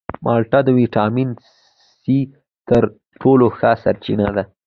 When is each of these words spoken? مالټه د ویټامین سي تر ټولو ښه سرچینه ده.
مالټه 0.25 0.59
د 0.65 0.69
ویټامین 0.79 1.29
سي 2.01 2.17
تر 2.69 2.83
ټولو 3.21 3.45
ښه 3.57 3.71
سرچینه 3.83 4.27
ده. 4.35 4.43